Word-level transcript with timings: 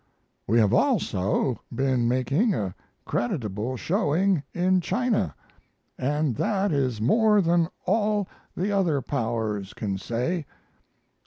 We 0.47 0.57
have 0.57 0.73
also 0.73 1.61
been 1.71 2.07
making 2.07 2.55
a 2.55 2.73
creditable 3.05 3.77
showing 3.77 4.41
in 4.51 4.81
China, 4.81 5.35
and 5.95 6.35
that 6.37 6.71
is 6.71 6.99
more 6.99 7.39
than 7.39 7.69
all 7.85 8.27
the 8.57 8.71
other 8.71 9.03
powers 9.03 9.75
can 9.75 9.99
say. 9.99 10.47